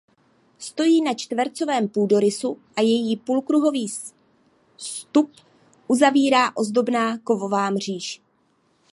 Stojí 0.57 1.01
na 1.01 1.13
čtvercovém 1.13 1.89
půdorysu 1.89 2.57
a 2.77 2.81
její 2.81 3.17
půlkruhový 3.17 3.87
vstup 4.77 5.31
uzavírá 5.87 6.55
ozdobná 6.57 7.17
kovová 7.17 7.69
mříž. 7.69 8.21